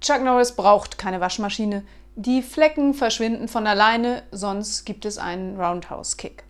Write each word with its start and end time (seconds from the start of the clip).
Chuck 0.00 0.22
Norris 0.22 0.54
braucht 0.54 0.98
keine 0.98 1.20
Waschmaschine. 1.20 1.84
Die 2.14 2.42
Flecken 2.42 2.94
verschwinden 2.94 3.48
von 3.48 3.66
alleine, 3.66 4.22
sonst 4.32 4.84
gibt 4.84 5.04
es 5.04 5.18
einen 5.18 5.60
Roundhouse-Kick. 5.60 6.44